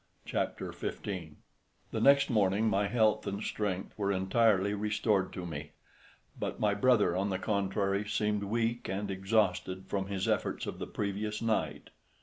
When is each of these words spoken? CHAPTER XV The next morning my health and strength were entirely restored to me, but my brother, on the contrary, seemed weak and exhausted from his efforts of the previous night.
CHAPTER 0.25 0.73
XV 0.73 1.03
The 1.91 2.01
next 2.01 2.31
morning 2.31 2.67
my 2.67 2.87
health 2.87 3.27
and 3.27 3.43
strength 3.43 3.93
were 3.99 4.11
entirely 4.11 4.73
restored 4.73 5.31
to 5.33 5.45
me, 5.45 5.73
but 6.39 6.59
my 6.59 6.73
brother, 6.73 7.15
on 7.15 7.29
the 7.29 7.37
contrary, 7.37 8.09
seemed 8.09 8.45
weak 8.45 8.89
and 8.89 9.11
exhausted 9.11 9.85
from 9.85 10.07
his 10.07 10.27
efforts 10.27 10.65
of 10.65 10.79
the 10.79 10.87
previous 10.87 11.39
night. 11.39 11.91